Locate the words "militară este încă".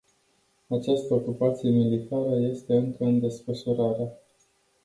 1.69-3.03